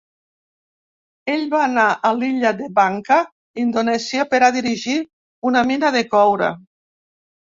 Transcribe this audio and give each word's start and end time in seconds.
Ell 1.33 1.43
va 1.49 1.59
anar 1.65 1.83
a 2.07 2.09
l'illa 2.21 2.53
de 2.61 2.69
Banka, 2.79 3.19
Indonèsia, 3.65 4.25
per 4.33 4.39
a 4.47 4.51
dirigir 4.57 4.97
una 5.51 5.63
mina 5.73 5.95
de 5.97 6.01
coure. 6.15 6.49